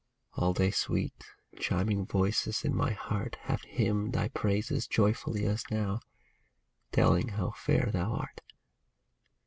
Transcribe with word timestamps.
All 0.35 0.53
day 0.53 0.71
sweet, 0.71 1.25
chiming 1.59 2.07
voices 2.07 2.63
in 2.63 2.75
my 2.75 2.91
heart 2.91 3.35
Have 3.41 3.61
hymned 3.61 4.13
thy 4.13 4.29
praises 4.29 4.87
joyfully 4.87 5.45
as 5.45 5.63
now, 5.69 5.99
Telling 6.91 7.27
how 7.27 7.51
fair 7.51 7.91
thou 7.93 8.13
art 8.13 8.41